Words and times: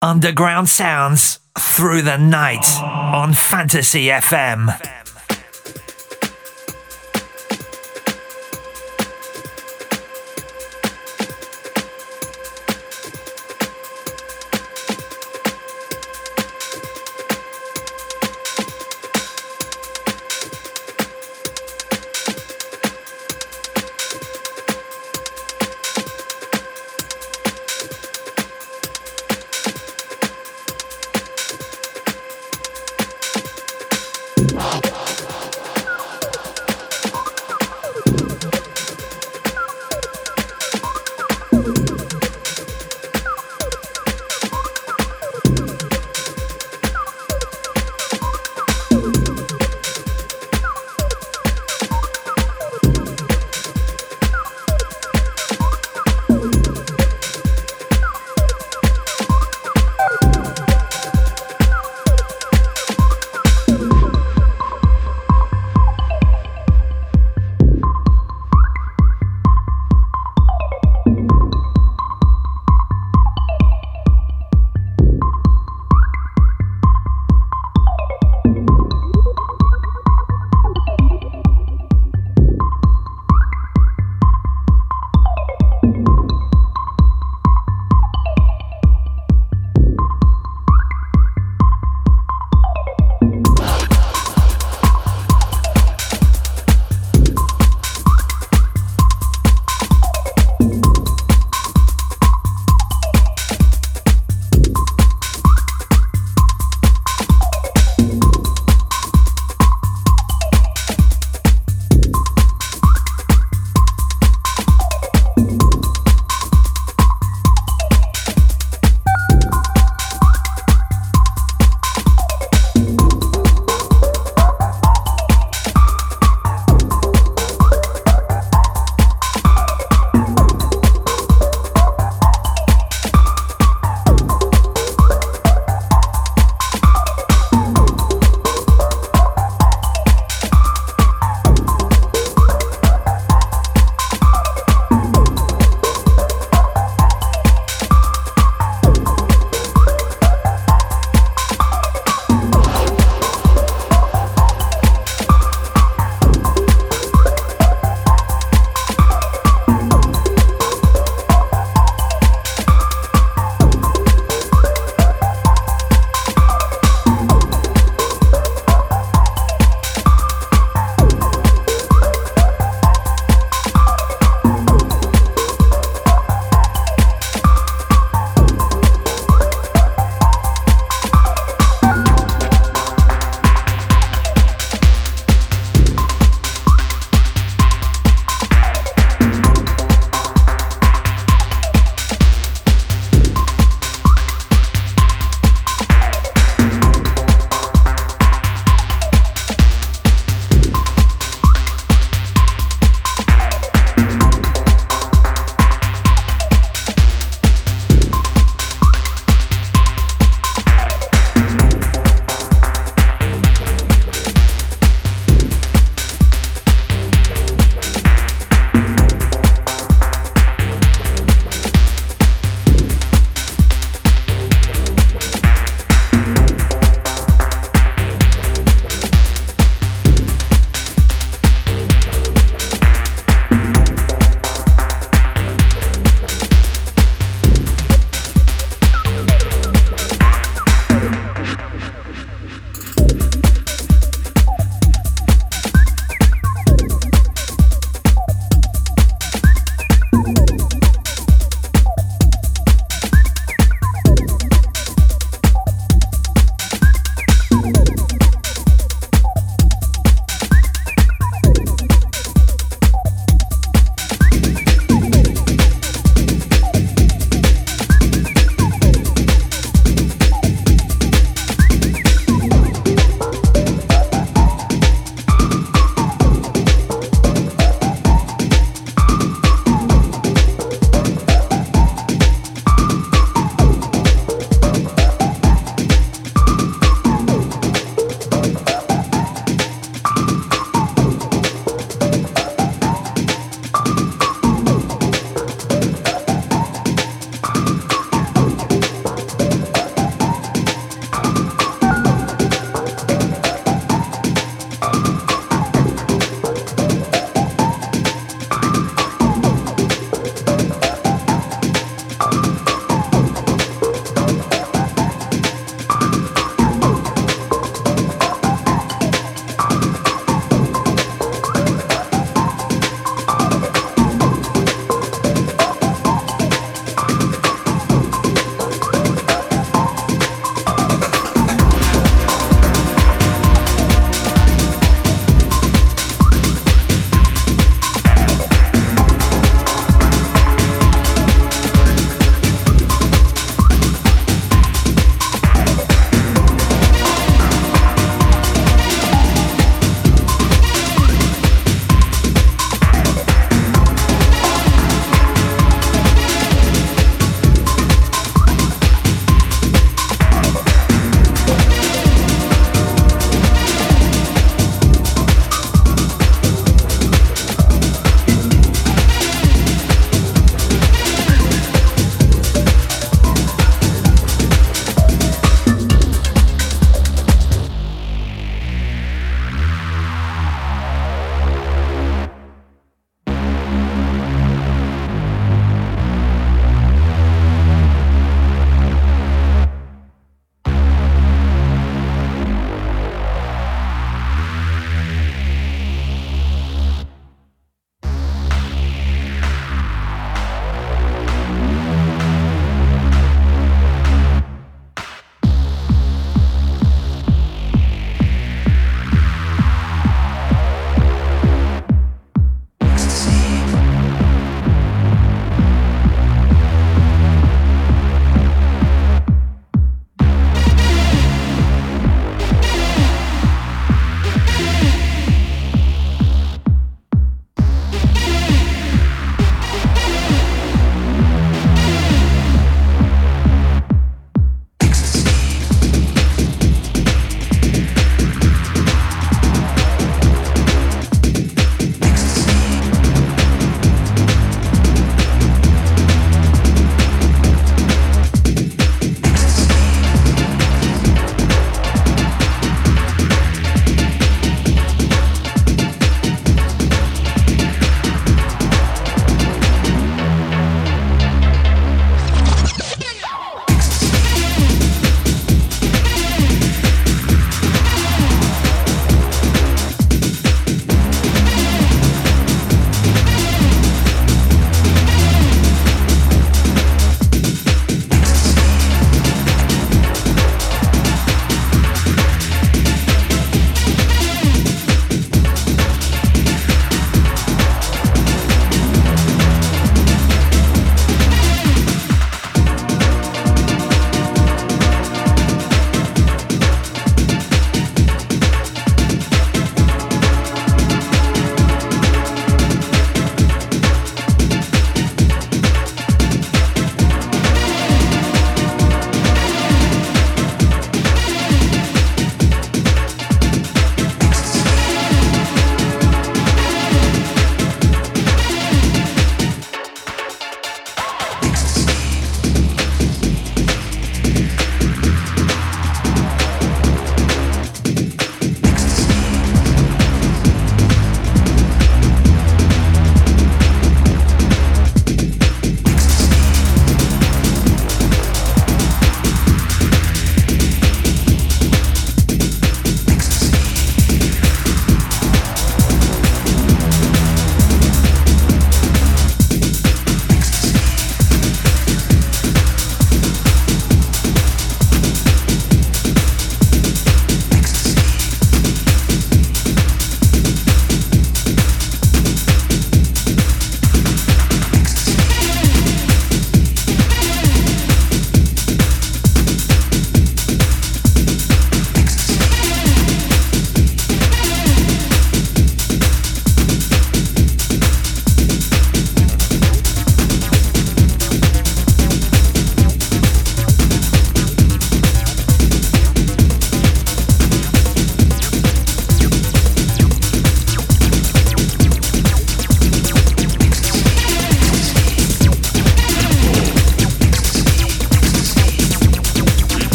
Underground 0.00 0.68
sounds 0.68 1.40
through 1.58 2.02
the 2.02 2.16
night 2.16 2.64
on 2.80 3.34
Fantasy 3.34 4.06
FM. 4.06 4.97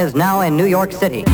Is 0.00 0.14
now 0.14 0.40
in 0.40 0.56
New 0.56 0.66
York 0.66 0.92
City. 0.92 1.24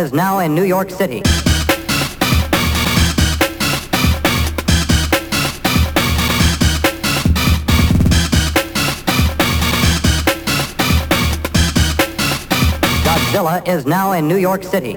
Is 0.00 0.14
now 0.14 0.38
in 0.38 0.54
New 0.54 0.64
York 0.64 0.90
City. 0.90 1.20
Godzilla 13.04 13.68
is 13.68 13.84
now 13.84 14.12
in 14.12 14.26
New 14.26 14.36
York 14.38 14.62
City. 14.64 14.96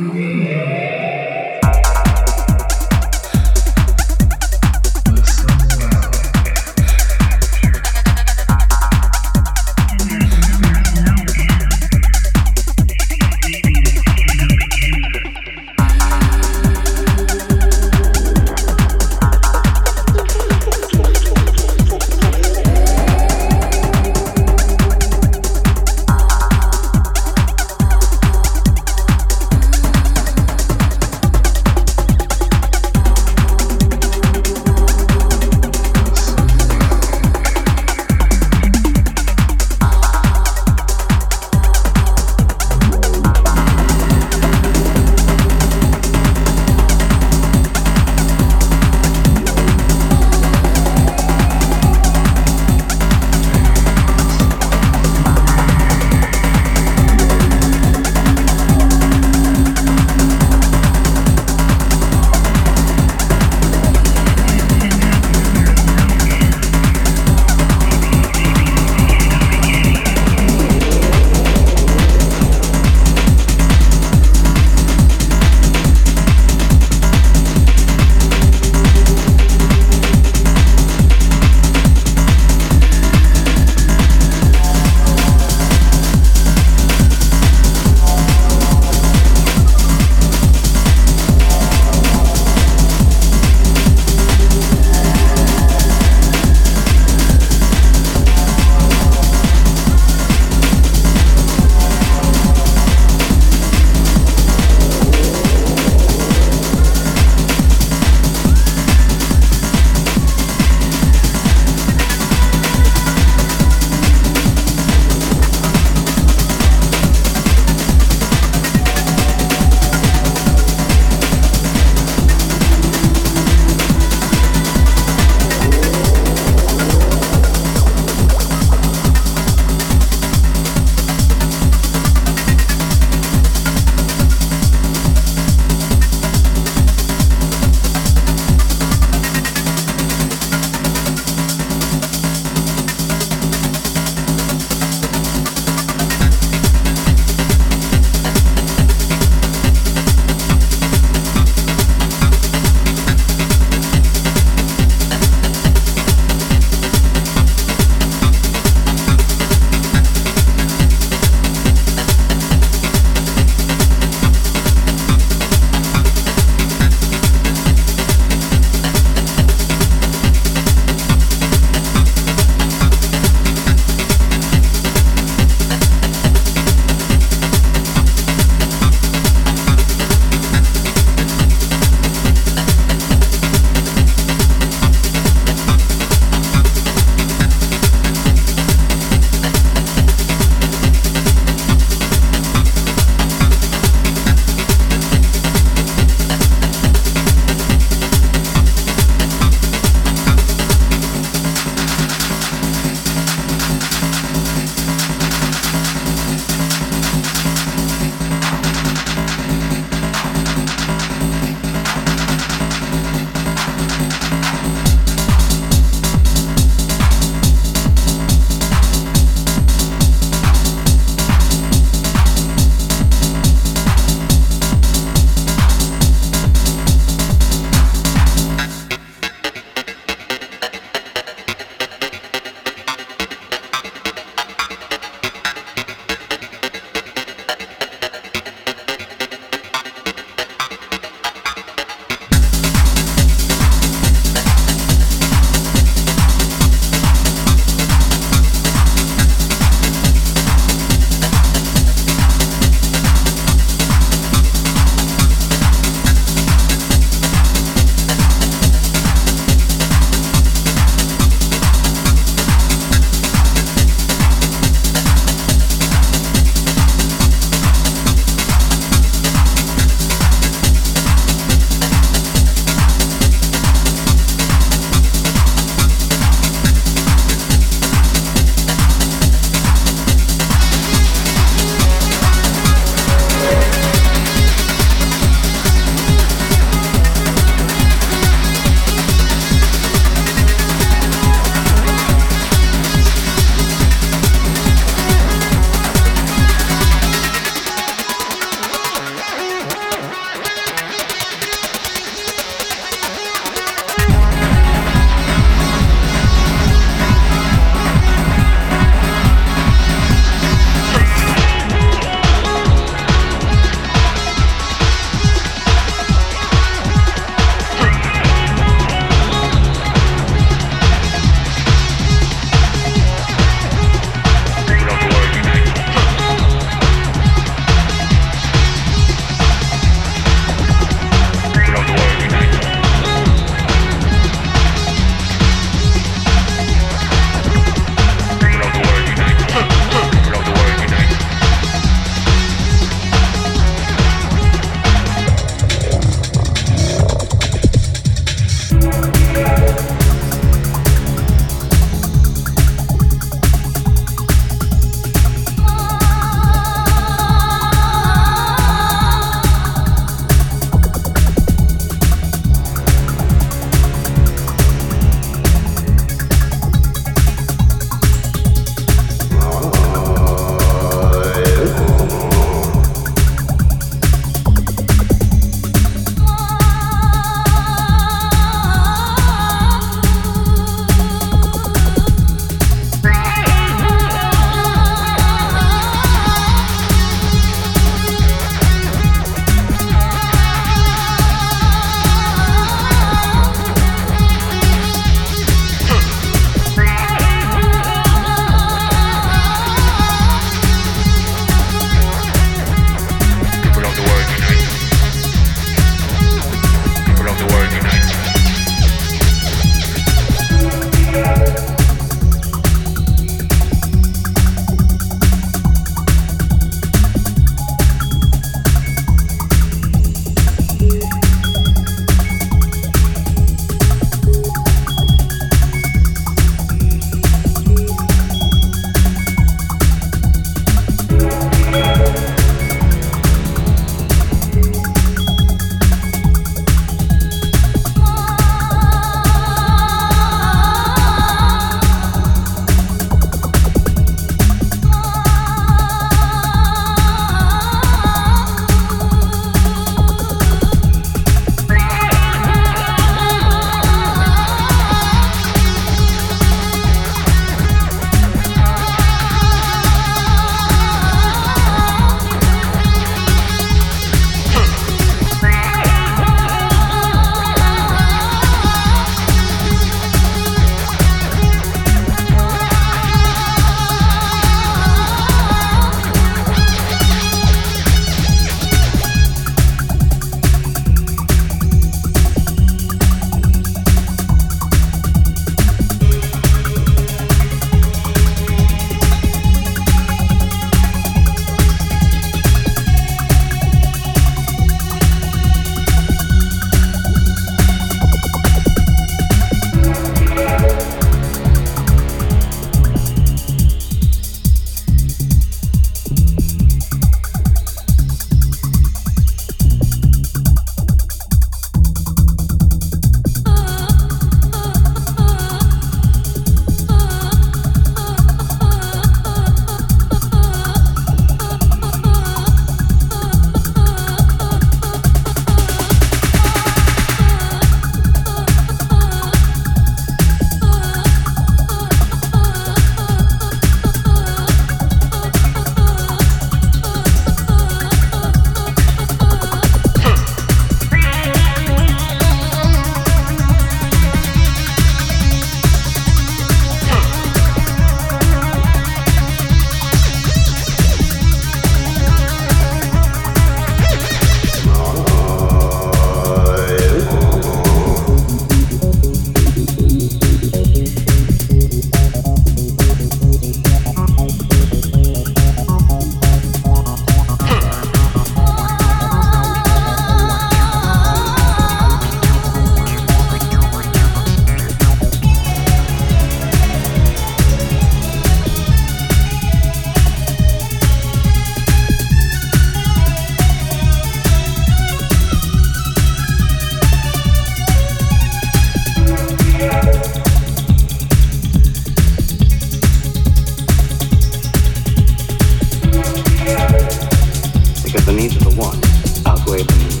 because 597.91 598.05
the 598.05 598.13
needs 598.13 598.37
of 598.37 598.43
the 598.43 598.55
one 598.55 598.77
outweigh 599.25 599.63
the 599.63 599.75
needs. 599.83 600.00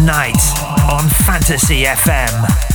Night 0.00 0.40
on 0.88 1.08
Fantasy 1.08 1.84
FM. 1.84 2.69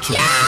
future. 0.00 0.14
Yeah! 0.18 0.39